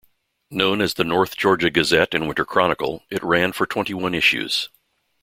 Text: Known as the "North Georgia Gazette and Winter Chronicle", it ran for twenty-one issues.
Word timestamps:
Known 0.49 0.81
as 0.81 0.95
the 0.95 1.03
"North 1.03 1.37
Georgia 1.37 1.69
Gazette 1.69 2.15
and 2.15 2.25
Winter 2.25 2.43
Chronicle", 2.43 3.03
it 3.11 3.21
ran 3.23 3.51
for 3.51 3.67
twenty-one 3.67 4.15
issues. 4.15 4.67